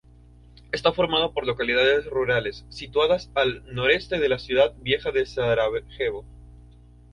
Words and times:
Está 0.71 0.93
formado 0.93 1.31
por 1.31 1.45
localidades 1.45 2.07
rurales 2.07 2.65
situadas 2.69 3.29
al 3.35 3.61
noreste 3.71 4.17
de 4.17 4.29
la 4.29 4.39
ciudad 4.39 4.73
vieja 4.79 5.11
de 5.11 5.27
Sarajevo. 5.27 6.25